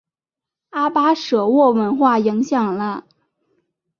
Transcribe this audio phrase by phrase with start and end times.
[0.71, 3.05] 阿巴舍沃文化影响了。